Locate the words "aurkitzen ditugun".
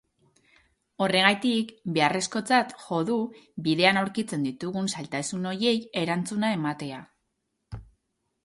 4.03-4.89